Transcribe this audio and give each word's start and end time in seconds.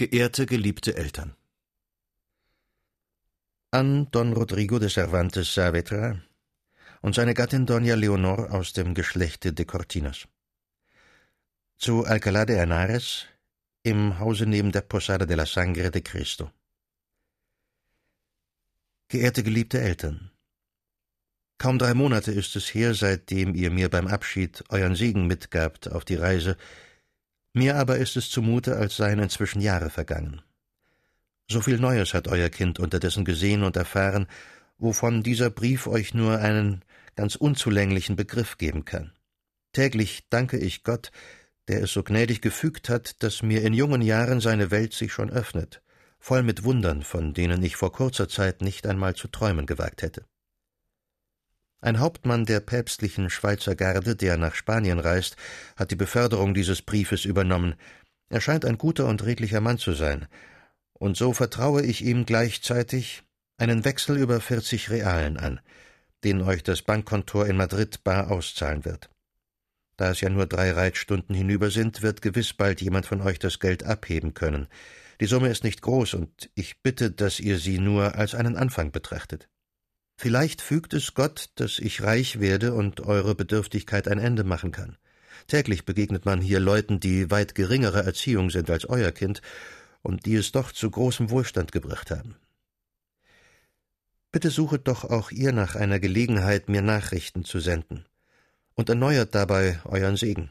Geehrte 0.00 0.46
geliebte 0.46 0.94
Eltern 0.94 1.34
An 3.72 4.08
Don 4.12 4.32
Rodrigo 4.32 4.78
de 4.78 4.88
Cervantes 4.88 5.54
Saavedra 5.54 6.22
und 7.02 7.16
seine 7.16 7.34
Gattin 7.34 7.66
Doña 7.66 7.96
Leonor 7.96 8.52
aus 8.52 8.72
dem 8.72 8.94
Geschlechte 8.94 9.52
de 9.52 9.64
Cortinas. 9.64 10.28
Zu 11.78 12.04
Alcalá 12.06 12.44
de 12.44 12.58
Henares 12.58 13.26
im 13.82 14.20
Hause 14.20 14.46
neben 14.46 14.70
der 14.70 14.82
Posada 14.82 15.26
de 15.26 15.34
la 15.34 15.46
Sangre 15.46 15.90
de 15.90 16.00
Cristo. 16.00 16.52
Geehrte 19.08 19.42
geliebte 19.42 19.80
Eltern, 19.80 20.30
kaum 21.58 21.76
drei 21.76 21.94
Monate 21.94 22.30
ist 22.30 22.54
es 22.54 22.72
her, 22.72 22.94
seitdem 22.94 23.56
ihr 23.56 23.72
mir 23.72 23.88
beim 23.88 24.06
Abschied 24.06 24.62
euren 24.68 24.94
Segen 24.94 25.26
mitgabt 25.26 25.90
auf 25.90 26.04
die 26.04 26.14
Reise, 26.14 26.56
mir 27.52 27.76
aber 27.76 27.98
ist 27.98 28.16
es 28.16 28.30
zumute, 28.30 28.76
als 28.76 28.96
seien 28.96 29.18
inzwischen 29.18 29.60
Jahre 29.60 29.90
vergangen. 29.90 30.42
So 31.50 31.60
viel 31.60 31.78
Neues 31.78 32.14
hat 32.14 32.28
euer 32.28 32.50
Kind 32.50 32.78
unterdessen 32.78 33.24
gesehen 33.24 33.62
und 33.62 33.76
erfahren, 33.76 34.26
wovon 34.78 35.22
dieser 35.22 35.50
Brief 35.50 35.86
euch 35.86 36.14
nur 36.14 36.38
einen 36.38 36.84
ganz 37.16 37.36
unzulänglichen 37.36 38.16
Begriff 38.16 38.58
geben 38.58 38.84
kann. 38.84 39.12
Täglich 39.72 40.26
danke 40.30 40.58
ich 40.58 40.84
Gott, 40.84 41.10
der 41.68 41.82
es 41.82 41.92
so 41.92 42.02
gnädig 42.02 42.40
gefügt 42.40 42.88
hat, 42.88 43.22
dass 43.22 43.42
mir 43.42 43.62
in 43.62 43.74
jungen 43.74 44.02
Jahren 44.02 44.40
seine 44.40 44.70
Welt 44.70 44.92
sich 44.92 45.12
schon 45.12 45.30
öffnet, 45.30 45.82
voll 46.18 46.42
mit 46.42 46.64
Wundern, 46.64 47.02
von 47.02 47.34
denen 47.34 47.62
ich 47.62 47.76
vor 47.76 47.92
kurzer 47.92 48.28
Zeit 48.28 48.62
nicht 48.62 48.86
einmal 48.86 49.14
zu 49.14 49.28
träumen 49.28 49.66
gewagt 49.66 50.02
hätte. 50.02 50.24
Ein 51.80 52.00
Hauptmann 52.00 52.44
der 52.44 52.58
päpstlichen 52.58 53.30
Schweizer 53.30 53.76
Garde, 53.76 54.16
der 54.16 54.36
nach 54.36 54.56
Spanien 54.56 54.98
reist, 54.98 55.36
hat 55.76 55.92
die 55.92 55.96
Beförderung 55.96 56.52
dieses 56.52 56.82
Briefes 56.82 57.24
übernommen. 57.24 57.76
Er 58.30 58.40
scheint 58.40 58.64
ein 58.64 58.78
guter 58.78 59.06
und 59.06 59.24
redlicher 59.24 59.60
Mann 59.60 59.78
zu 59.78 59.92
sein, 59.92 60.26
und 60.92 61.16
so 61.16 61.32
vertraue 61.32 61.82
ich 61.82 62.04
ihm 62.04 62.26
gleichzeitig 62.26 63.22
einen 63.58 63.84
Wechsel 63.84 64.18
über 64.18 64.40
vierzig 64.40 64.90
Realen 64.90 65.36
an, 65.36 65.60
den 66.24 66.42
euch 66.42 66.64
das 66.64 66.82
Bankkontor 66.82 67.46
in 67.46 67.56
Madrid 67.56 68.02
bar 68.02 68.30
auszahlen 68.30 68.84
wird. 68.84 69.08
Da 69.96 70.10
es 70.10 70.20
ja 70.20 70.30
nur 70.30 70.46
drei 70.46 70.72
Reitstunden 70.72 71.34
hinüber 71.34 71.70
sind, 71.70 72.02
wird 72.02 72.22
gewiss 72.22 72.52
bald 72.54 72.80
jemand 72.80 73.06
von 73.06 73.20
euch 73.20 73.38
das 73.38 73.60
Geld 73.60 73.84
abheben 73.84 74.34
können. 74.34 74.66
Die 75.20 75.26
Summe 75.26 75.48
ist 75.48 75.62
nicht 75.62 75.82
groß, 75.82 76.14
und 76.14 76.50
ich 76.54 76.82
bitte, 76.82 77.12
dass 77.12 77.38
ihr 77.38 77.58
sie 77.58 77.78
nur 77.78 78.16
als 78.16 78.34
einen 78.34 78.56
Anfang 78.56 78.90
betrachtet. 78.90 79.48
Vielleicht 80.20 80.62
fügt 80.62 80.94
es 80.94 81.14
Gott, 81.14 81.50
dass 81.54 81.78
ich 81.78 82.02
reich 82.02 82.40
werde 82.40 82.74
und 82.74 83.02
eure 83.02 83.36
Bedürftigkeit 83.36 84.08
ein 84.08 84.18
Ende 84.18 84.42
machen 84.42 84.72
kann. 84.72 84.96
Täglich 85.46 85.84
begegnet 85.84 86.24
man 86.26 86.40
hier 86.40 86.58
Leuten, 86.58 86.98
die 86.98 87.30
weit 87.30 87.54
geringere 87.54 88.02
Erziehung 88.02 88.50
sind 88.50 88.68
als 88.68 88.84
euer 88.88 89.12
Kind 89.12 89.42
und 90.02 90.26
die 90.26 90.34
es 90.34 90.50
doch 90.50 90.72
zu 90.72 90.90
großem 90.90 91.30
Wohlstand 91.30 91.70
gebracht 91.70 92.10
haben. 92.10 92.34
Bitte 94.32 94.50
suchet 94.50 94.88
doch 94.88 95.04
auch 95.04 95.30
ihr 95.30 95.52
nach 95.52 95.76
einer 95.76 96.00
Gelegenheit, 96.00 96.68
mir 96.68 96.82
Nachrichten 96.82 97.44
zu 97.44 97.60
senden, 97.60 98.04
und 98.74 98.88
erneuert 98.88 99.36
dabei 99.36 99.78
euren 99.84 100.16
Segen. 100.16 100.50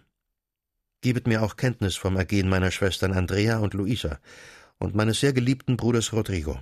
Gebet 1.02 1.28
mir 1.28 1.44
auch 1.44 1.58
Kenntnis 1.58 1.98
vom 1.98 2.16
Ergehen 2.16 2.48
meiner 2.48 2.72
Schwestern 2.72 3.12
Andrea 3.12 3.58
und 3.58 3.74
Luisa 3.74 4.18
und 4.78 4.96
meines 4.96 5.20
sehr 5.20 5.34
geliebten 5.34 5.76
Bruders 5.76 6.14
Rodrigo 6.14 6.58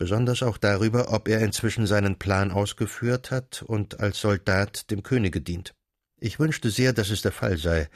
besonders 0.00 0.42
auch 0.42 0.56
darüber, 0.56 1.12
ob 1.12 1.28
er 1.28 1.40
inzwischen 1.40 1.86
seinen 1.86 2.18
Plan 2.18 2.52
ausgeführt 2.52 3.30
hat 3.30 3.60
und 3.60 4.00
als 4.00 4.18
Soldat 4.18 4.90
dem 4.90 5.02
Könige 5.02 5.42
dient. 5.42 5.74
Ich 6.18 6.38
wünschte 6.38 6.70
sehr, 6.70 6.94
dass 6.94 7.10
es 7.10 7.20
der 7.20 7.32
Fall 7.32 7.58
sei, 7.58 7.90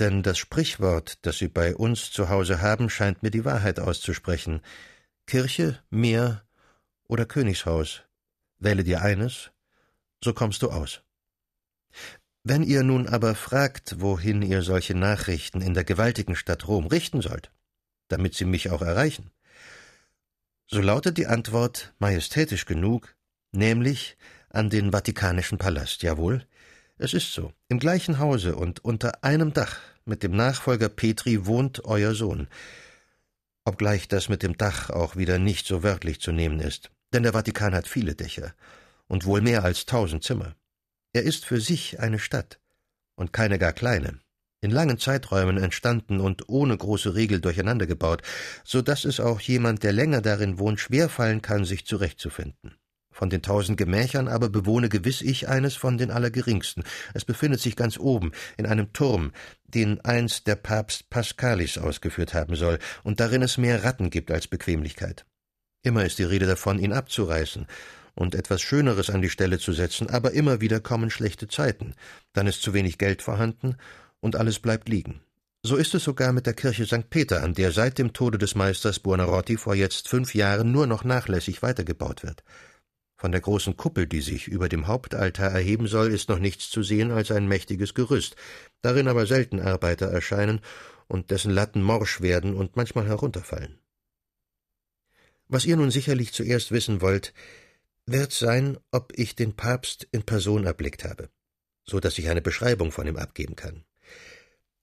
denn 0.00 0.24
das 0.24 0.36
Sprichwort, 0.36 1.18
das 1.22 1.38
Sie 1.38 1.46
bei 1.46 1.76
uns 1.76 2.10
zu 2.10 2.28
Hause 2.28 2.60
haben, 2.60 2.90
scheint 2.90 3.22
mir 3.22 3.30
die 3.30 3.44
Wahrheit 3.44 3.78
auszusprechen. 3.78 4.62
Kirche, 5.26 5.78
Meer 5.90 6.42
oder 7.04 7.24
Königshaus. 7.24 8.02
Wähle 8.58 8.82
dir 8.82 9.02
eines, 9.02 9.52
so 10.24 10.34
kommst 10.34 10.62
du 10.62 10.70
aus. 10.70 11.02
Wenn 12.42 12.64
ihr 12.64 12.82
nun 12.82 13.06
aber 13.06 13.36
fragt, 13.36 14.00
wohin 14.00 14.42
ihr 14.42 14.62
solche 14.62 14.96
Nachrichten 14.96 15.60
in 15.60 15.74
der 15.74 15.84
gewaltigen 15.84 16.34
Stadt 16.34 16.66
Rom 16.66 16.88
richten 16.88 17.22
sollt, 17.22 17.52
damit 18.08 18.34
sie 18.34 18.44
mich 18.44 18.70
auch 18.70 18.82
erreichen, 18.82 19.30
so 20.70 20.82
lautet 20.82 21.16
die 21.16 21.26
Antwort 21.26 21.94
majestätisch 21.98 22.66
genug, 22.66 23.14
nämlich 23.52 24.16
an 24.50 24.68
den 24.68 24.92
Vatikanischen 24.92 25.58
Palast. 25.58 26.02
Jawohl, 26.02 26.46
es 26.98 27.14
ist 27.14 27.32
so. 27.32 27.52
Im 27.68 27.78
gleichen 27.78 28.18
Hause 28.18 28.54
und 28.54 28.84
unter 28.84 29.24
einem 29.24 29.52
Dach 29.54 29.78
mit 30.04 30.22
dem 30.22 30.32
Nachfolger 30.32 30.90
Petri 30.90 31.46
wohnt 31.46 31.84
euer 31.84 32.14
Sohn. 32.14 32.48
Obgleich 33.64 34.08
das 34.08 34.28
mit 34.28 34.42
dem 34.42 34.56
Dach 34.56 34.90
auch 34.90 35.16
wieder 35.16 35.38
nicht 35.38 35.66
so 35.66 35.82
wörtlich 35.82 36.20
zu 36.20 36.32
nehmen 36.32 36.60
ist, 36.60 36.90
denn 37.12 37.22
der 37.22 37.32
Vatikan 37.32 37.74
hat 37.74 37.88
viele 37.88 38.14
Dächer 38.14 38.54
und 39.06 39.24
wohl 39.24 39.40
mehr 39.40 39.64
als 39.64 39.86
tausend 39.86 40.22
Zimmer. 40.22 40.54
Er 41.14 41.22
ist 41.22 41.46
für 41.46 41.60
sich 41.60 41.98
eine 41.98 42.18
Stadt 42.18 42.60
und 43.14 43.32
keine 43.32 43.58
gar 43.58 43.72
kleine 43.72 44.20
in 44.60 44.70
langen 44.70 44.98
Zeiträumen 44.98 45.56
entstanden 45.56 46.20
und 46.20 46.48
ohne 46.48 46.76
große 46.76 47.14
Regel 47.14 47.40
durcheinandergebaut, 47.40 48.22
so 48.64 48.82
dass 48.82 49.04
es 49.04 49.20
auch 49.20 49.40
jemand, 49.40 49.82
der 49.82 49.92
länger 49.92 50.20
darin 50.20 50.58
wohnt, 50.58 50.80
schwerfallen 50.80 51.42
kann, 51.42 51.64
sich 51.64 51.86
zurechtzufinden. 51.86 52.76
Von 53.18 53.30
den 53.30 53.42
tausend 53.42 53.76
Gemächern 53.78 54.28
aber 54.28 54.48
bewohne 54.48 54.88
gewiss 54.88 55.22
ich 55.22 55.48
eines 55.48 55.74
von 55.74 55.98
den 55.98 56.12
allergeringsten. 56.12 56.84
Es 57.14 57.24
befindet 57.24 57.60
sich 57.60 57.74
ganz 57.74 57.98
oben, 57.98 58.30
in 58.56 58.64
einem 58.64 58.92
Turm, 58.92 59.32
den 59.64 60.00
einst 60.04 60.46
der 60.46 60.54
Papst 60.54 61.10
Pascalis 61.10 61.78
ausgeführt 61.78 62.32
haben 62.32 62.54
soll, 62.54 62.78
und 63.02 63.18
darin 63.18 63.42
es 63.42 63.58
mehr 63.58 63.82
Ratten 63.82 64.10
gibt 64.10 64.30
als 64.30 64.46
Bequemlichkeit. 64.46 65.26
Immer 65.82 66.04
ist 66.04 66.20
die 66.20 66.24
Rede 66.24 66.46
davon, 66.46 66.78
ihn 66.78 66.92
abzureißen 66.92 67.66
und 68.14 68.34
etwas 68.34 68.62
Schöneres 68.62 69.10
an 69.10 69.22
die 69.22 69.30
Stelle 69.30 69.58
zu 69.58 69.72
setzen, 69.72 70.10
aber 70.10 70.32
immer 70.32 70.60
wieder 70.60 70.78
kommen 70.80 71.10
schlechte 71.10 71.48
Zeiten. 71.48 71.94
Dann 72.32 72.46
ist 72.46 72.62
zu 72.62 72.74
wenig 72.74 72.98
Geld 72.98 73.22
vorhanden, 73.22 73.76
und 74.20 74.36
alles 74.36 74.58
bleibt 74.58 74.88
liegen. 74.88 75.20
So 75.62 75.76
ist 75.76 75.94
es 75.94 76.04
sogar 76.04 76.32
mit 76.32 76.46
der 76.46 76.54
Kirche 76.54 76.86
St. 76.86 77.10
Peter, 77.10 77.42
an 77.42 77.54
der 77.54 77.72
seit 77.72 77.98
dem 77.98 78.12
Tode 78.12 78.38
des 78.38 78.54
Meisters 78.54 79.00
Buonarroti 79.00 79.56
vor 79.56 79.74
jetzt 79.74 80.08
fünf 80.08 80.34
Jahren 80.34 80.70
nur 80.70 80.86
noch 80.86 81.04
nachlässig 81.04 81.62
weitergebaut 81.62 82.22
wird. 82.22 82.44
Von 83.16 83.32
der 83.32 83.40
großen 83.40 83.76
Kuppel, 83.76 84.06
die 84.06 84.20
sich 84.20 84.46
über 84.46 84.68
dem 84.68 84.86
Hauptaltar 84.86 85.50
erheben 85.50 85.88
soll, 85.88 86.12
ist 86.12 86.28
noch 86.28 86.38
nichts 86.38 86.70
zu 86.70 86.84
sehen 86.84 87.10
als 87.10 87.32
ein 87.32 87.48
mächtiges 87.48 87.94
Gerüst, 87.94 88.36
darin 88.80 89.08
aber 89.08 89.26
selten 89.26 89.60
Arbeiter 89.60 90.06
erscheinen 90.06 90.60
und 91.08 91.32
dessen 91.32 91.50
Latten 91.50 91.82
morsch 91.82 92.20
werden 92.20 92.54
und 92.54 92.76
manchmal 92.76 93.06
herunterfallen. 93.06 93.80
Was 95.48 95.64
ihr 95.64 95.76
nun 95.76 95.90
sicherlich 95.90 96.32
zuerst 96.32 96.70
wissen 96.70 97.00
wollt, 97.00 97.34
wird 98.06 98.32
sein, 98.32 98.78
ob 98.92 99.12
ich 99.16 99.34
den 99.34 99.56
Papst 99.56 100.06
in 100.12 100.22
Person 100.22 100.64
erblickt 100.64 101.04
habe, 101.04 101.28
so 101.84 101.98
dass 101.98 102.18
ich 102.18 102.28
eine 102.28 102.42
Beschreibung 102.42 102.92
von 102.92 103.08
ihm 103.08 103.16
abgeben 103.16 103.56
kann. 103.56 103.84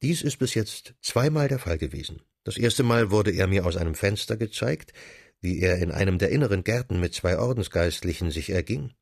Dies 0.02 0.22
ist 0.22 0.38
bis 0.38 0.54
jetzt 0.54 0.94
zweimal 1.02 1.48
der 1.48 1.60
Fall 1.60 1.78
gewesen. 1.78 2.22
Das 2.44 2.58
erste 2.58 2.84
Mal 2.84 3.12
wurde 3.12 3.32
er 3.32 3.48
mir 3.48 3.66
aus 3.66 3.76
einem 3.76 3.96
Fenster 3.96 4.38
gezeigt, 4.38 4.94
wie 5.42 5.60
er 5.62 5.78
in 5.78 5.92
einem 5.92 6.18
der 6.18 6.30
inneren 6.30 6.64
Gärten 6.64 7.00
mit 7.00 7.14
zwei 7.14 7.38
Ordensgeistlichen 7.38 8.32
sich 8.32 8.50
erging. 8.50 8.94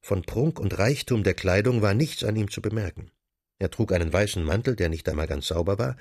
Von 0.00 0.22
Prunk 0.22 0.60
und 0.60 0.78
Reichtum 0.78 1.22
der 1.22 1.34
Kleidung 1.34 1.82
war 1.82 1.94
nichts 1.94 2.24
an 2.24 2.36
ihm 2.36 2.50
zu 2.50 2.62
bemerken. 2.62 3.10
Er 3.58 3.70
trug 3.70 3.92
einen 3.92 4.12
weißen 4.12 4.42
Mantel, 4.42 4.76
der 4.76 4.88
nicht 4.88 5.08
einmal 5.08 5.26
ganz 5.26 5.48
sauber 5.48 5.78
war, 5.78 5.96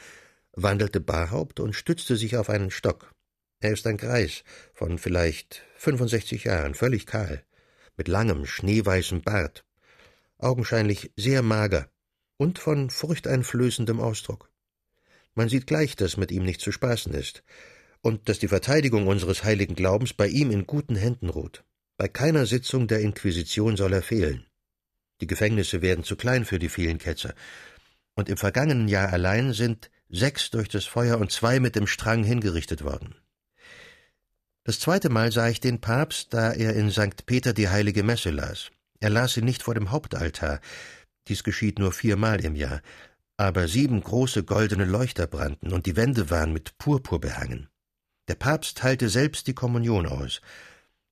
wandelte 0.53 0.99
barhaupt 0.99 1.59
und 1.59 1.73
stützte 1.73 2.15
sich 2.15 2.37
auf 2.37 2.49
einen 2.49 2.71
Stock. 2.71 3.11
Er 3.59 3.71
ist 3.71 3.87
ein 3.87 3.97
Greis 3.97 4.43
von 4.73 4.99
vielleicht 4.99 5.63
65 5.77 6.43
Jahren, 6.43 6.75
völlig 6.75 7.05
kahl, 7.05 7.43
mit 7.95 8.07
langem, 8.07 8.45
schneeweißem 8.45 9.21
Bart, 9.21 9.65
augenscheinlich 10.37 11.11
sehr 11.15 11.41
mager, 11.41 11.89
und 12.37 12.59
von 12.59 12.89
furchteinflößendem 12.89 13.99
Ausdruck. 13.99 14.51
Man 15.35 15.49
sieht 15.49 15.67
gleich, 15.67 15.95
dass 15.95 16.17
mit 16.17 16.31
ihm 16.31 16.43
nicht 16.43 16.61
zu 16.61 16.71
spaßen 16.71 17.13
ist 17.13 17.43
und 18.01 18.29
dass 18.29 18.39
die 18.39 18.47
Verteidigung 18.47 19.07
unseres 19.07 19.43
heiligen 19.43 19.75
Glaubens 19.75 20.13
bei 20.13 20.27
ihm 20.27 20.51
in 20.51 20.65
guten 20.65 20.95
Händen 20.95 21.29
ruht. 21.29 21.63
Bei 21.97 22.07
keiner 22.07 22.45
Sitzung 22.45 22.87
der 22.87 23.01
Inquisition 23.01 23.75
soll 23.75 23.93
er 23.93 24.03
fehlen. 24.03 24.45
Die 25.21 25.27
Gefängnisse 25.27 25.81
werden 25.81 26.03
zu 26.03 26.15
klein 26.15 26.45
für 26.45 26.59
die 26.59 26.69
vielen 26.69 26.99
Ketzer, 26.99 27.33
und 28.15 28.29
im 28.29 28.37
vergangenen 28.37 28.87
Jahr 28.87 29.13
allein 29.13 29.53
sind 29.53 29.91
sechs 30.09 30.49
durch 30.49 30.69
das 30.69 30.85
Feuer 30.85 31.19
und 31.19 31.31
zwei 31.31 31.59
mit 31.59 31.75
dem 31.75 31.87
Strang 31.87 32.23
hingerichtet 32.23 32.83
worden. 32.83 33.15
Das 34.63 34.79
zweite 34.79 35.09
Mal 35.09 35.31
sah 35.31 35.49
ich 35.49 35.59
den 35.59 35.81
Papst, 35.81 36.33
da 36.33 36.51
er 36.51 36.73
in 36.75 36.91
St. 36.91 37.25
Peter 37.25 37.53
die 37.53 37.69
heilige 37.69 38.03
Messe 38.03 38.31
las. 38.31 38.69
Er 38.99 39.09
las 39.09 39.33
sie 39.33 39.41
nicht 39.41 39.63
vor 39.63 39.75
dem 39.75 39.91
Hauptaltar, 39.91 40.59
dies 41.27 41.43
geschieht 41.43 41.79
nur 41.79 41.91
viermal 41.91 42.43
im 42.43 42.55
Jahr, 42.55 42.81
aber 43.37 43.67
sieben 43.67 44.01
große 44.01 44.43
goldene 44.43 44.85
Leuchter 44.85 45.27
brannten 45.27 45.71
und 45.71 45.85
die 45.85 45.95
Wände 45.95 46.29
waren 46.29 46.53
mit 46.53 46.77
Purpur 46.77 47.19
behangen. 47.21 47.67
Der 48.27 48.35
Papst 48.35 48.77
teilte 48.79 49.09
selbst 49.09 49.47
die 49.47 49.53
Kommunion 49.53 50.07
aus, 50.07 50.41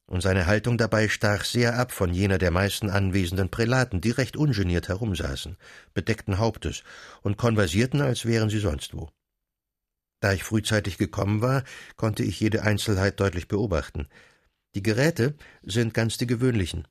und 0.07 0.21
seine 0.21 0.45
Haltung 0.45 0.77
dabei 0.77 1.09
stach 1.09 1.45
sehr 1.45 1.79
ab 1.79 1.91
von 1.91 2.13
jener 2.13 2.37
der 2.37 2.51
meisten 2.51 2.89
anwesenden 2.89 3.49
Prälaten, 3.49 4.01
die 4.01 4.11
recht 4.11 4.37
ungeniert 4.37 4.87
herumsaßen, 4.87 5.57
bedeckten 5.93 6.37
Hauptes 6.37 6.83
und 7.21 7.37
konversierten, 7.37 8.01
als 8.01 8.25
wären 8.25 8.49
sie 8.49 8.59
sonst 8.59 8.93
wo. 8.93 9.09
Da 10.19 10.33
ich 10.33 10.43
frühzeitig 10.43 10.97
gekommen 10.97 11.41
war, 11.41 11.63
konnte 11.95 12.23
ich 12.23 12.39
jede 12.39 12.63
Einzelheit 12.63 13.19
deutlich 13.19 13.47
beobachten. 13.47 14.07
Die 14.75 14.83
Geräte 14.83 15.35
sind 15.63 15.93
ganz 15.93 16.17
die 16.17 16.27
gewöhnlichen. 16.27 16.87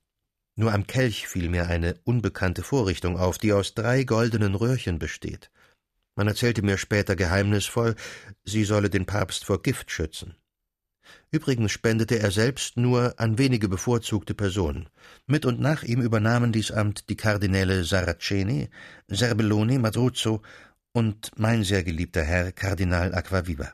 Nur 0.57 0.73
am 0.73 0.87
Kelch 0.87 1.27
fiel 1.27 1.49
mir 1.49 1.67
eine 1.67 1.95
unbekannte 2.05 2.63
Vorrichtung 2.63 3.19
auf, 3.19 3.39
die 3.39 3.53
aus 3.53 3.75
drei 3.75 4.05
goldenen 4.05 4.55
Röhrchen 4.55 4.99
besteht. 4.99 5.51
Man 6.17 6.29
erzählte 6.29 6.63
mir 6.63 6.79
später 6.79 7.17
geheimnisvoll, 7.17 7.97
sie 8.45 8.65
solle 8.65 8.89
den 8.89 9.05
Papst 9.05 9.45
vor 9.45 9.63
Gift 9.63 9.91
schützen. 9.91 10.37
Übrigens 11.31 11.73
spendete 11.73 12.19
er 12.19 12.31
selbst 12.31 12.77
nur 12.77 13.19
an 13.19 13.37
wenige 13.37 13.69
bevorzugte 13.69 14.35
Personen. 14.35 14.89
Mit 15.27 15.45
und 15.45 15.61
nach 15.61 15.83
ihm 15.83 16.01
übernahmen 16.01 16.53
dies 16.53 16.71
Amt 16.71 17.09
die 17.09 17.17
Kardinäle 17.17 17.85
Saraceni, 17.85 18.71
Serbelloni, 19.09 19.79
Madruzzo 19.79 20.43
und 20.93 21.33
mein 21.37 21.65
sehr 21.65 21.83
geliebter 21.83 22.23
Herr 22.23 22.53
Kardinal 22.53 23.13
Aquaviva. 23.15 23.73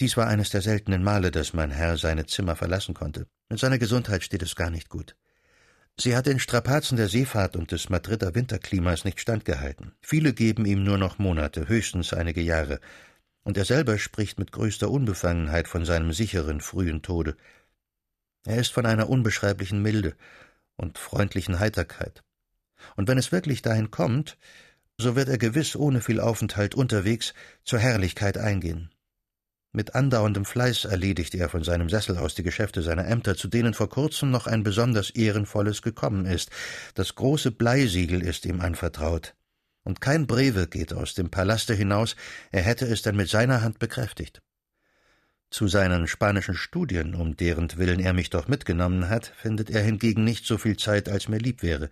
Dies 0.00 0.16
war 0.16 0.26
eines 0.26 0.50
der 0.50 0.60
seltenen 0.62 1.02
Male, 1.02 1.30
dass 1.30 1.54
mein 1.54 1.70
Herr 1.70 1.96
seine 1.96 2.26
Zimmer 2.26 2.56
verlassen 2.56 2.94
konnte. 2.94 3.26
Mit 3.48 3.58
seiner 3.58 3.78
Gesundheit 3.78 4.22
steht 4.22 4.42
es 4.42 4.54
gar 4.54 4.70
nicht 4.70 4.88
gut. 4.88 5.16
Sie 5.98 6.14
hat 6.14 6.26
den 6.26 6.38
Strapazen 6.38 6.98
der 6.98 7.08
Seefahrt 7.08 7.56
und 7.56 7.72
des 7.72 7.88
Madrider 7.88 8.34
Winterklimas 8.34 9.06
nicht 9.06 9.20
standgehalten. 9.20 9.92
Viele 10.02 10.34
geben 10.34 10.66
ihm 10.66 10.84
nur 10.84 10.98
noch 10.98 11.18
Monate, 11.18 11.68
höchstens 11.68 12.12
einige 12.12 12.42
Jahre 12.42 12.80
und 13.46 13.56
er 13.56 13.64
selber 13.64 13.96
spricht 13.96 14.38
mit 14.38 14.50
größter 14.50 14.90
Unbefangenheit 14.90 15.68
von 15.68 15.84
seinem 15.84 16.12
sicheren, 16.12 16.60
frühen 16.60 17.00
Tode. 17.00 17.36
Er 18.44 18.58
ist 18.58 18.72
von 18.72 18.84
einer 18.84 19.08
unbeschreiblichen 19.08 19.80
Milde 19.80 20.16
und 20.76 20.98
freundlichen 20.98 21.60
Heiterkeit. 21.60 22.24
Und 22.96 23.08
wenn 23.08 23.18
es 23.18 23.30
wirklich 23.30 23.62
dahin 23.62 23.90
kommt, 23.90 24.36
so 24.98 25.14
wird 25.14 25.28
er 25.28 25.38
gewiss 25.38 25.76
ohne 25.76 26.00
viel 26.00 26.20
Aufenthalt 26.20 26.74
unterwegs 26.74 27.34
zur 27.64 27.78
Herrlichkeit 27.78 28.36
eingehen. 28.36 28.90
Mit 29.76 29.94
andauerndem 29.94 30.46
Fleiß 30.46 30.86
erledigt 30.86 31.34
er 31.34 31.50
von 31.50 31.62
seinem 31.62 31.90
Sessel 31.90 32.16
aus 32.16 32.34
die 32.34 32.42
Geschäfte 32.42 32.80
seiner 32.80 33.06
Ämter, 33.06 33.36
zu 33.36 33.46
denen 33.46 33.74
vor 33.74 33.90
kurzem 33.90 34.30
noch 34.30 34.46
ein 34.46 34.62
besonders 34.62 35.10
ehrenvolles 35.10 35.82
gekommen 35.82 36.24
ist. 36.24 36.48
Das 36.94 37.14
große 37.14 37.50
Bleisiegel 37.50 38.22
ist 38.22 38.46
ihm 38.46 38.62
anvertraut 38.62 39.34
und 39.84 40.00
kein 40.00 40.26
Breve 40.26 40.66
geht 40.66 40.94
aus 40.94 41.12
dem 41.12 41.28
Palaste 41.28 41.74
hinaus, 41.74 42.16
er 42.52 42.62
hätte 42.62 42.86
es 42.86 43.02
denn 43.02 43.16
mit 43.16 43.28
seiner 43.28 43.60
Hand 43.60 43.78
bekräftigt. 43.78 44.40
Zu 45.50 45.68
seinen 45.68 46.08
spanischen 46.08 46.54
Studien, 46.54 47.14
um 47.14 47.36
deren 47.36 47.68
Willen 47.76 48.00
er 48.00 48.14
mich 48.14 48.30
doch 48.30 48.48
mitgenommen 48.48 49.10
hat, 49.10 49.30
findet 49.36 49.68
er 49.68 49.82
hingegen 49.82 50.24
nicht 50.24 50.46
so 50.46 50.56
viel 50.56 50.78
Zeit, 50.78 51.10
als 51.10 51.28
mir 51.28 51.38
lieb 51.38 51.62
wäre, 51.62 51.90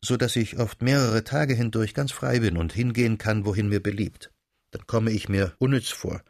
so 0.00 0.16
dass 0.16 0.34
ich 0.34 0.58
oft 0.58 0.80
mehrere 0.80 1.24
Tage 1.24 1.52
hindurch 1.52 1.92
ganz 1.92 2.10
frei 2.10 2.40
bin 2.40 2.56
und 2.56 2.72
hingehen 2.72 3.18
kann, 3.18 3.44
wohin 3.44 3.68
mir 3.68 3.82
beliebt. 3.82 4.32
Dann 4.70 4.86
komme 4.86 5.10
ich 5.10 5.28
mir 5.28 5.52
unnütz 5.58 5.90
vor, 5.90 6.22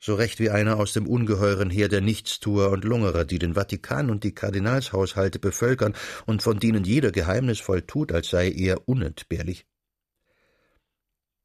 so 0.00 0.14
recht 0.14 0.38
wie 0.38 0.50
einer 0.50 0.78
aus 0.78 0.92
dem 0.92 1.06
ungeheuren 1.06 1.70
Heer 1.70 1.88
der 1.88 2.00
Nichtstuer 2.00 2.70
und 2.70 2.84
Lungerer, 2.84 3.24
die 3.24 3.38
den 3.38 3.54
Vatikan 3.54 4.10
und 4.10 4.24
die 4.24 4.34
Kardinalshaushalte 4.34 5.38
bevölkern 5.38 5.94
und 6.26 6.42
von 6.42 6.60
denen 6.60 6.84
jeder 6.84 7.12
geheimnisvoll 7.12 7.82
tut, 7.82 8.12
als 8.12 8.28
sei 8.28 8.50
er 8.50 8.88
unentbehrlich. 8.88 9.66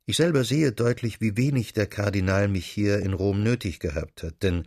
Ich 0.06 0.18
selber 0.18 0.44
sehe 0.44 0.72
deutlich, 0.74 1.22
wie 1.22 1.38
wenig 1.38 1.74
der 1.74 1.88
Kardinal 1.88 2.48
mich 2.48 2.66
hier 2.66 3.00
in 3.00 3.14
Rom 3.14 3.42
nötig 3.42 3.80
gehabt 3.80 4.24
hat, 4.24 4.44
denn 4.44 4.66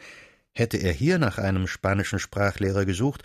hätte 0.52 0.78
er 0.78 0.92
hier 0.92 1.18
nach 1.18 1.38
einem 1.38 1.66
spanischen 1.66 2.18
Sprachlehrer 2.18 2.86
gesucht, 2.86 3.22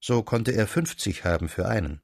so 0.00 0.24
konnte 0.24 0.50
er 0.50 0.66
fünfzig 0.66 1.24
haben 1.24 1.48
für 1.48 1.68
einen. 1.68 2.00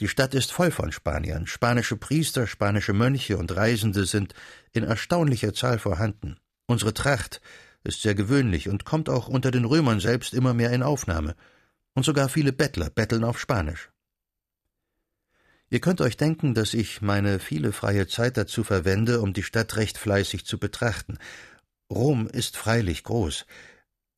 Die 0.00 0.08
Stadt 0.08 0.34
ist 0.34 0.50
voll 0.50 0.70
von 0.70 0.90
Spaniern. 0.90 1.46
Spanische 1.46 1.96
Priester, 1.96 2.46
spanische 2.46 2.94
Mönche 2.94 3.36
und 3.36 3.54
Reisende 3.54 4.06
sind 4.06 4.34
in 4.72 4.82
erstaunlicher 4.82 5.52
Zahl 5.52 5.78
vorhanden. 5.78 6.40
Unsere 6.66 6.94
Tracht 6.94 7.40
ist 7.84 8.02
sehr 8.02 8.14
gewöhnlich 8.14 8.68
und 8.68 8.84
kommt 8.84 9.08
auch 9.08 9.28
unter 9.28 9.50
den 9.50 9.64
Römern 9.64 10.00
selbst 10.00 10.34
immer 10.34 10.54
mehr 10.54 10.70
in 10.70 10.82
Aufnahme. 10.82 11.36
Und 11.94 12.04
sogar 12.04 12.28
viele 12.28 12.52
Bettler 12.52 12.90
betteln 12.90 13.24
auf 13.24 13.38
Spanisch. 13.38 13.90
Ihr 15.70 15.80
könnt 15.80 16.00
euch 16.00 16.16
denken, 16.16 16.54
dass 16.54 16.74
ich 16.74 17.02
meine 17.02 17.38
viele 17.38 17.72
freie 17.72 18.06
Zeit 18.06 18.36
dazu 18.36 18.64
verwende, 18.64 19.20
um 19.20 19.32
die 19.32 19.42
Stadt 19.42 19.76
recht 19.76 19.98
fleißig 19.98 20.44
zu 20.46 20.58
betrachten. 20.58 21.18
Rom 21.90 22.28
ist 22.28 22.56
freilich 22.56 23.02
groß, 23.04 23.46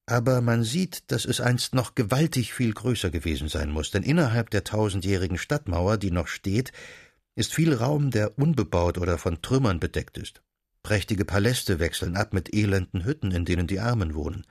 aber 0.06 0.40
man 0.40 0.62
sieht, 0.62 1.10
dass 1.10 1.24
es 1.24 1.40
einst 1.40 1.74
noch 1.74 1.94
gewaltig 1.94 2.52
viel 2.52 2.72
größer 2.72 3.10
gewesen 3.10 3.48
sein 3.48 3.70
muss, 3.70 3.90
denn 3.90 4.02
innerhalb 4.02 4.50
der 4.50 4.64
tausendjährigen 4.64 5.38
Stadtmauer, 5.38 5.96
die 5.96 6.10
noch 6.10 6.28
steht, 6.28 6.72
ist 7.34 7.54
viel 7.54 7.74
Raum, 7.74 8.10
der 8.10 8.38
unbebaut 8.38 8.98
oder 8.98 9.18
von 9.18 9.42
Trümmern 9.42 9.80
bedeckt 9.80 10.16
ist. 10.16 10.42
Prächtige 10.86 11.24
Paläste 11.24 11.80
wechseln 11.80 12.16
ab 12.16 12.32
mit 12.32 12.54
elenden 12.54 13.04
Hütten, 13.04 13.32
in 13.32 13.44
denen 13.44 13.66
die 13.66 13.80
Armen 13.80 14.14
wohnen. 14.14 14.46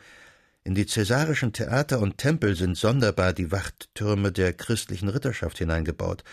In 0.66 0.76
die 0.76 0.86
cäsarischen 0.86 1.54
Theater 1.54 2.02
und 2.02 2.18
Tempel 2.18 2.58
sind 2.58 2.76
sonderbar 2.76 3.32
die 3.32 3.54
Wachttürme 3.54 4.34
der 4.34 4.52
christlichen 4.52 5.08
Ritterschaft 5.08 5.60
hineingebaut, 5.60 6.26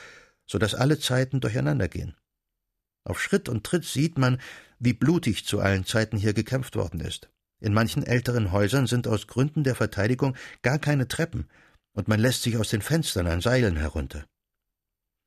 so 0.44 0.58
dass 0.58 0.75
alle 0.75 0.99
Zeiten 0.99 1.38
durcheinandergehen. 1.38 2.16
Auf 3.04 3.22
Schritt 3.22 3.49
und 3.49 3.62
Tritt 3.62 3.84
sieht 3.84 4.19
man, 4.19 4.40
wie 4.81 4.93
blutig 4.93 5.46
zu 5.46 5.60
allen 5.60 5.87
Zeiten 5.87 6.16
hier 6.16 6.32
gekämpft 6.32 6.75
worden 6.75 6.99
ist. 6.99 7.31
In 7.60 7.72
manchen 7.72 8.02
älteren 8.02 8.50
Häusern 8.50 8.88
sind 8.88 9.06
aus 9.06 9.28
Gründen 9.28 9.62
der 9.62 9.76
Verteidigung 9.76 10.34
gar 10.62 10.81
keine 10.81 11.06
Treppen, 11.06 11.49
und 11.93 12.08
man 12.08 12.19
lässt 12.19 12.43
sich 12.43 12.56
aus 12.56 12.70
den 12.70 12.82
Fenstern 12.82 13.28
an 13.28 13.40
Seilen 13.40 13.76
herunter. 13.76 14.25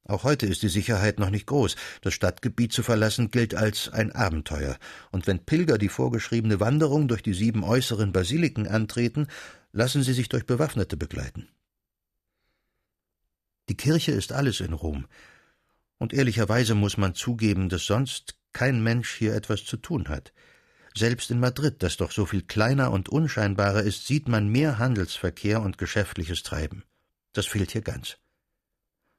Auch 0.07 0.23
heute 0.23 0.45
ist 0.45 0.61
die 0.61 0.69
Sicherheit 0.69 1.17
noch 1.19 1.31
nicht 1.31 1.47
groß. 1.47 1.75
Das 2.01 2.13
Stadtgebiet 2.13 2.71
zu 2.71 2.83
verlassen 2.83 3.31
gilt 3.31 3.55
als 3.55 3.89
ein 3.89 4.11
Abenteuer, 4.11 4.77
und 5.11 5.25
wenn 5.25 5.43
Pilger 5.43 5.79
die 5.79 5.89
vorgeschriebene 5.89 6.59
Wanderung 6.59 7.07
durch 7.07 7.23
die 7.23 7.33
sieben 7.33 7.63
äußeren 7.63 8.11
Basiliken 8.11 8.67
antreten, 8.67 9.27
lassen 9.71 10.03
sie 10.03 10.13
sich 10.13 10.29
durch 10.29 10.45
Bewaffnete 10.45 10.95
begleiten. 10.95 11.49
Die 13.67 13.77
Kirche 13.77 14.11
ist 14.11 14.31
alles 14.31 14.59
in 14.59 14.73
Rom, 14.73 15.07
und 15.97 16.13
ehrlicherweise 16.13 16.75
muss 16.75 16.97
man 16.97 17.15
zugeben, 17.15 17.67
dass 17.67 17.85
sonst 17.85 18.37
kein 18.53 18.83
Mensch 18.83 19.11
hier 19.15 19.33
etwas 19.33 19.65
zu 19.65 19.77
tun 19.77 20.07
hat. 20.07 20.33
Selbst 20.93 21.31
in 21.31 21.39
Madrid, 21.39 21.81
das 21.81 21.97
doch 21.97 22.11
so 22.11 22.27
viel 22.27 22.43
kleiner 22.43 22.91
und 22.91 23.09
unscheinbarer 23.09 23.81
ist, 23.81 24.05
sieht 24.05 24.27
man 24.27 24.49
mehr 24.49 24.77
Handelsverkehr 24.77 25.61
und 25.61 25.79
geschäftliches 25.79 26.43
Treiben. 26.43 26.83
Das 27.33 27.47
fehlt 27.47 27.71
hier 27.71 27.81
ganz. 27.81 28.17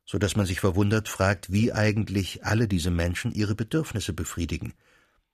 So 0.06 0.19
dass 0.19 0.37
man 0.37 0.47
sich 0.47 0.61
verwundert 0.61 1.08
fragt, 1.08 1.53
wie 1.53 1.73
eigentlich 1.73 2.44
alle 2.44 2.69
diese 2.69 2.91
Menschen 2.91 3.32
ihre 3.32 3.55
Bedürfnisse 3.55 4.12
befriedigen. 4.12 4.73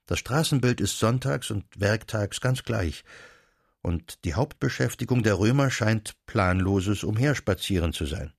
Das 0.06 0.18
Straßenbild 0.18 0.80
ist 0.80 0.98
sonntags 0.98 1.50
und 1.50 1.64
werktags 1.78 2.40
ganz 2.40 2.64
gleich, 2.64 3.04
und 3.82 4.24
die 4.24 4.34
Hauptbeschäftigung 4.34 5.22
der 5.22 5.38
Römer 5.38 5.70
scheint 5.70 6.14
planloses 6.26 7.04
Umherspazieren 7.04 7.92
zu 7.92 8.06
sein. 8.06 8.32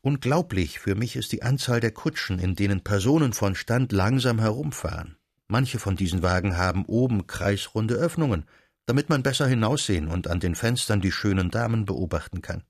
Unglaublich 0.00 0.78
für 0.78 0.94
mich 0.94 1.16
ist 1.16 1.32
die 1.32 1.42
Anzahl 1.42 1.80
der 1.80 1.90
Kutschen, 1.90 2.38
in 2.38 2.54
denen 2.54 2.82
Personen 2.82 3.32
von 3.32 3.56
Stand 3.56 3.92
langsam 3.92 4.38
herumfahren. 4.38 5.16
Manche 5.48 5.78
von 5.78 5.96
diesen 5.96 6.22
Wagen 6.22 6.56
haben 6.56 6.84
oben 6.84 7.26
kreisrunde 7.26 7.94
Öffnungen, 7.94 8.44
damit 8.86 9.08
man 9.08 9.22
besser 9.22 9.46
hinaussehen 9.46 10.08
und 10.08 10.28
an 10.28 10.40
den 10.40 10.54
Fenstern 10.54 11.00
die 11.00 11.12
schönen 11.12 11.50
Damen 11.50 11.84
beobachten 11.84 12.40
kann. 12.40 12.62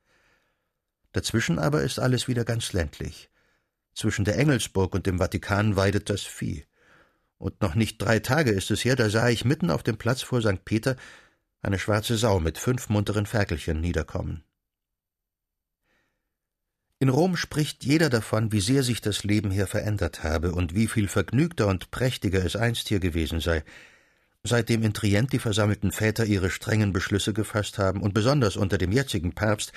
Dazwischen 1.18 1.58
aber 1.58 1.82
ist 1.82 1.98
alles 1.98 2.28
wieder 2.28 2.44
ganz 2.44 2.72
ländlich. 2.72 3.28
Zwischen 3.92 4.24
der 4.24 4.38
Engelsburg 4.38 4.94
und 4.94 5.04
dem 5.04 5.18
Vatikan 5.18 5.74
weidet 5.74 6.10
das 6.10 6.22
Vieh. 6.22 6.64
Und 7.38 7.60
noch 7.60 7.74
nicht 7.74 8.00
drei 8.00 8.20
Tage 8.20 8.52
ist 8.52 8.70
es 8.70 8.84
her, 8.84 8.94
da 8.94 9.10
sah 9.10 9.28
ich 9.28 9.44
mitten 9.44 9.72
auf 9.72 9.82
dem 9.82 9.96
Platz 9.96 10.22
vor 10.22 10.40
St. 10.40 10.64
Peter 10.64 10.94
eine 11.60 11.80
schwarze 11.80 12.16
Sau 12.16 12.38
mit 12.38 12.56
fünf 12.56 12.88
munteren 12.88 13.26
Ferkelchen 13.26 13.80
niederkommen. 13.80 14.44
In 17.00 17.08
Rom 17.08 17.36
spricht 17.36 17.84
jeder 17.84 18.10
davon, 18.10 18.52
wie 18.52 18.60
sehr 18.60 18.84
sich 18.84 19.00
das 19.00 19.24
Leben 19.24 19.50
hier 19.50 19.66
verändert 19.66 20.22
habe 20.22 20.52
und 20.52 20.76
wie 20.76 20.86
viel 20.86 21.08
vergnügter 21.08 21.66
und 21.66 21.90
prächtiger 21.90 22.44
es 22.44 22.54
einst 22.54 22.86
hier 22.86 23.00
gewesen 23.00 23.40
sei. 23.40 23.64
Seitdem 24.44 24.84
in 24.84 24.94
Trient 24.94 25.32
die 25.32 25.40
versammelten 25.40 25.90
Väter 25.90 26.26
ihre 26.26 26.48
strengen 26.48 26.92
Beschlüsse 26.92 27.32
gefasst 27.32 27.76
haben, 27.78 28.02
und 28.02 28.14
besonders 28.14 28.56
unter 28.56 28.78
dem 28.78 28.92
jetzigen 28.92 29.34
Papst, 29.34 29.72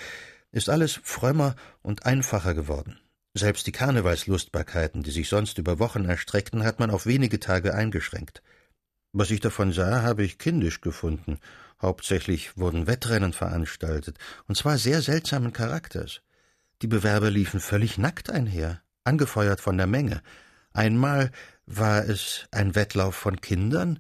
ist 0.51 0.70
alles 0.70 1.00
frömmer 1.03 1.55
und 1.81 2.05
einfacher 2.05 2.53
geworden. 2.53 3.00
Selbst 3.34 3.65
die 3.65 3.72
Karnevalslustbarkeiten, 3.72 5.03
die 5.03 5.12
sich 5.12 5.29
sonst 5.29 5.58
über 5.58 5.79
Wochen 5.79 6.05
erstreckten, 6.05 6.63
hat 6.63 6.79
man 6.79 6.91
auf 6.91 7.05
wenige 7.05 7.39
Tage 7.39 7.74
eingeschränkt. 7.74 8.41
Was 9.13 9.31
ich 9.31 9.39
davon 9.39 9.72
sah, 9.72 10.01
habe 10.01 10.24
ich 10.24 10.38
kindisch 10.38 10.81
gefunden. 10.81 11.39
Hauptsächlich 11.81 12.58
wurden 12.58 12.88
Wettrennen 12.88 13.34
veranstaltet, 13.34 14.17
und 14.48 14.55
zwar 14.55 14.77
sehr 14.77 15.01
seltsamen 15.01 15.53
Charakters. 15.53 16.22
Die 16.81 16.88
Bewerber 16.88 17.29
liefen 17.29 17.60
völlig 17.60 17.98
nackt 17.98 18.29
einher, 18.29 18.81
angefeuert 19.03 19.62
von 19.62 19.77
der 19.77 19.88
Menge. 19.88 20.22
Einmal 20.74 21.31
war 21.65 22.03
es 22.08 22.48
ein 22.51 22.75
Wettlauf 22.75 23.15
von 23.15 23.39
Kindern, 23.39 24.00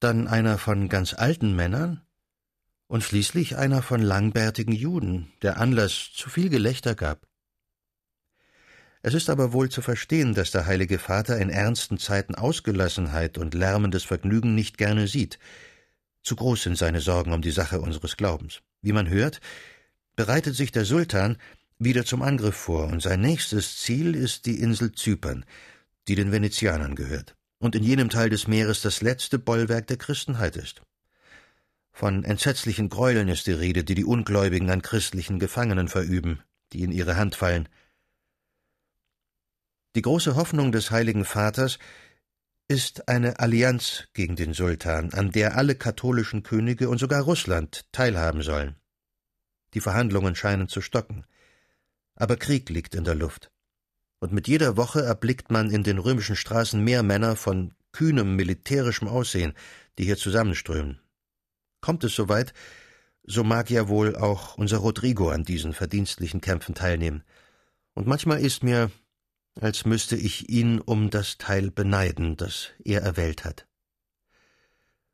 dann 0.00 0.28
einer 0.28 0.58
von 0.58 0.88
ganz 0.88 1.14
alten 1.14 1.54
Männern 1.56 2.02
und 2.88 3.02
schließlich 3.02 3.56
einer 3.56 3.82
von 3.82 4.00
langbärtigen 4.00 4.74
Juden, 4.74 5.32
der 5.42 5.58
Anlass 5.58 6.10
zu 6.14 6.30
viel 6.30 6.48
Gelächter 6.48 6.94
gab. 6.94 7.26
Es 9.02 9.14
ist 9.14 9.30
aber 9.30 9.52
wohl 9.52 9.68
zu 9.68 9.82
verstehen, 9.82 10.34
dass 10.34 10.50
der 10.50 10.66
Heilige 10.66 10.98
Vater 10.98 11.38
in 11.38 11.50
ernsten 11.50 11.98
Zeiten 11.98 12.34
Ausgelassenheit 12.34 13.38
und 13.38 13.54
lärmendes 13.54 14.04
Vergnügen 14.04 14.54
nicht 14.54 14.78
gerne 14.78 15.06
sieht. 15.06 15.38
Zu 16.22 16.36
groß 16.36 16.64
sind 16.64 16.78
seine 16.78 17.00
Sorgen 17.00 17.32
um 17.32 17.42
die 17.42 17.52
Sache 17.52 17.80
unseres 17.80 18.16
Glaubens. 18.16 18.62
Wie 18.82 18.92
man 18.92 19.08
hört, 19.08 19.40
bereitet 20.16 20.56
sich 20.56 20.72
der 20.72 20.84
Sultan 20.84 21.36
wieder 21.78 22.04
zum 22.04 22.22
Angriff 22.22 22.56
vor, 22.56 22.86
und 22.88 23.02
sein 23.02 23.20
nächstes 23.20 23.76
Ziel 23.76 24.14
ist 24.14 24.46
die 24.46 24.58
Insel 24.58 24.92
Zypern, 24.92 25.44
die 26.08 26.14
den 26.14 26.32
Venezianern 26.32 26.96
gehört 26.96 27.36
und 27.58 27.74
in 27.74 27.82
jenem 27.82 28.10
Teil 28.10 28.30
des 28.30 28.46
Meeres 28.46 28.82
das 28.82 29.02
letzte 29.02 29.38
Bollwerk 29.38 29.86
der 29.86 29.96
Christenheit 29.96 30.56
ist. 30.56 30.82
Von 31.96 32.24
entsetzlichen 32.24 32.90
Gräueln 32.90 33.28
ist 33.28 33.46
die 33.46 33.52
Rede, 33.52 33.82
die 33.82 33.94
die 33.94 34.04
Ungläubigen 34.04 34.68
an 34.68 34.82
christlichen 34.82 35.38
Gefangenen 35.38 35.88
verüben, 35.88 36.42
die 36.74 36.82
in 36.82 36.92
ihre 36.92 37.16
Hand 37.16 37.36
fallen. 37.36 37.70
Die 39.94 40.02
große 40.02 40.36
Hoffnung 40.36 40.72
des 40.72 40.90
Heiligen 40.90 41.24
Vaters 41.24 41.78
ist 42.68 43.08
eine 43.08 43.38
Allianz 43.40 44.08
gegen 44.12 44.36
den 44.36 44.52
Sultan, 44.52 45.14
an 45.14 45.30
der 45.30 45.56
alle 45.56 45.74
katholischen 45.74 46.42
Könige 46.42 46.90
und 46.90 46.98
sogar 46.98 47.22
Russland 47.22 47.86
teilhaben 47.92 48.42
sollen. 48.42 48.76
Die 49.72 49.80
Verhandlungen 49.80 50.34
scheinen 50.34 50.68
zu 50.68 50.82
stocken. 50.82 51.24
Aber 52.14 52.36
Krieg 52.36 52.68
liegt 52.68 52.94
in 52.94 53.04
der 53.04 53.14
Luft. 53.14 53.50
Und 54.18 54.34
mit 54.34 54.48
jeder 54.48 54.76
Woche 54.76 55.00
erblickt 55.00 55.50
man 55.50 55.70
in 55.70 55.82
den 55.82 55.96
römischen 55.96 56.36
Straßen 56.36 56.84
mehr 56.84 57.02
Männer 57.02 57.36
von 57.36 57.72
kühnem 57.92 58.36
militärischem 58.36 59.08
Aussehen, 59.08 59.54
die 59.96 60.04
hier 60.04 60.18
zusammenströmen. 60.18 61.00
Kommt 61.86 62.02
es 62.02 62.16
soweit, 62.16 62.52
so 63.22 63.44
mag 63.44 63.70
ja 63.70 63.86
wohl 63.86 64.16
auch 64.16 64.58
unser 64.58 64.78
Rodrigo 64.78 65.30
an 65.30 65.44
diesen 65.44 65.72
verdienstlichen 65.72 66.40
Kämpfen 66.40 66.74
teilnehmen. 66.74 67.22
Und 67.94 68.08
manchmal 68.08 68.40
ist 68.40 68.64
mir, 68.64 68.90
als 69.60 69.84
müsste 69.84 70.16
ich 70.16 70.48
ihn 70.48 70.80
um 70.80 71.10
das 71.10 71.38
Teil 71.38 71.70
beneiden, 71.70 72.36
das 72.36 72.70
er 72.84 73.02
erwählt 73.02 73.44
hat. 73.44 73.68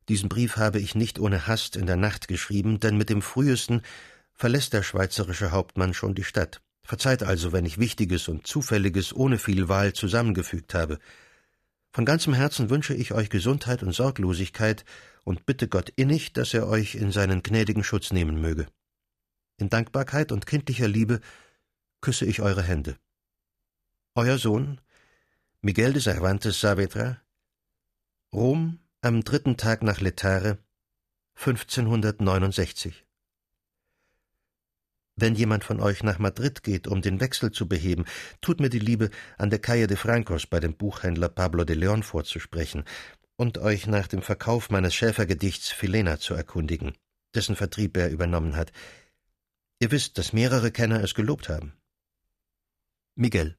Diesen 0.08 0.30
Brief 0.30 0.56
habe 0.56 0.78
ich 0.78 0.94
nicht 0.94 1.18
ohne 1.18 1.46
Hast 1.46 1.76
in 1.76 1.84
der 1.84 1.98
Nacht 1.98 2.26
geschrieben, 2.26 2.80
denn 2.80 2.96
mit 2.96 3.10
dem 3.10 3.20
frühesten 3.20 3.82
verlässt 4.32 4.72
der 4.72 4.82
schweizerische 4.82 5.50
Hauptmann 5.50 5.92
schon 5.92 6.14
die 6.14 6.24
Stadt. 6.24 6.62
Verzeiht 6.84 7.22
also, 7.22 7.52
wenn 7.52 7.66
ich 7.66 7.76
Wichtiges 7.76 8.28
und 8.28 8.46
Zufälliges 8.46 9.14
ohne 9.14 9.36
viel 9.36 9.68
Wahl 9.68 9.92
zusammengefügt 9.92 10.72
habe. 10.72 11.00
Von 11.92 12.06
ganzem 12.06 12.32
Herzen 12.32 12.70
wünsche 12.70 12.94
ich 12.94 13.12
euch 13.12 13.28
Gesundheit 13.28 13.82
und 13.82 13.92
Sorglosigkeit 13.92 14.84
und 15.24 15.44
bitte 15.44 15.68
Gott 15.68 15.90
innig, 15.90 16.32
dass 16.32 16.54
er 16.54 16.66
euch 16.66 16.94
in 16.94 17.12
seinen 17.12 17.42
gnädigen 17.42 17.84
Schutz 17.84 18.12
nehmen 18.12 18.40
möge. 18.40 18.66
In 19.58 19.68
Dankbarkeit 19.68 20.32
und 20.32 20.46
kindlicher 20.46 20.88
Liebe 20.88 21.20
küsse 22.00 22.24
ich 22.24 22.40
eure 22.40 22.62
Hände. 22.62 22.96
Euer 24.14 24.38
Sohn 24.38 24.80
Miguel 25.60 25.92
de 25.92 26.02
Cervantes 26.02 26.60
Saavedra 26.60 27.20
Rom 28.32 28.80
am 29.02 29.22
dritten 29.22 29.58
Tag 29.58 29.82
nach 29.82 30.00
Letare 30.00 30.58
1569 31.36 33.04
Wenn 35.16 35.34
jemand 35.34 35.64
von 35.64 35.80
euch 35.80 36.02
nach 36.02 36.18
Madrid 36.18 36.62
geht, 36.62 36.88
um 36.88 37.02
den 37.02 37.20
Wechsel 37.20 37.50
zu 37.50 37.68
beheben, 37.68 38.04
tut 38.40 38.60
mir 38.60 38.70
die 38.70 38.78
Liebe, 38.78 39.10
an 39.36 39.50
der 39.50 39.58
Calle 39.58 39.86
de 39.86 39.96
Francos 39.96 40.46
bei 40.46 40.58
dem 40.58 40.74
Buchhändler 40.74 41.28
Pablo 41.28 41.64
de 41.64 41.76
Leon 41.76 42.02
vorzusprechen 42.02 42.84
und 43.36 43.58
euch 43.58 43.86
nach 43.86 44.08
dem 44.08 44.22
Verkauf 44.22 44.70
meines 44.70 44.94
Schäfergedichts 44.94 45.70
Philena 45.70 46.18
zu 46.18 46.34
erkundigen, 46.34 46.92
dessen 47.34 47.56
Vertrieb 47.56 47.96
er 47.96 48.10
übernommen 48.10 48.56
hat. 48.56 48.72
Ihr 49.80 49.90
wisst, 49.90 50.16
dass 50.16 50.32
mehrere 50.32 50.70
Kenner 50.70 51.02
es 51.02 51.14
gelobt 51.14 51.48
haben. 51.48 51.74
Miguel 53.14 53.58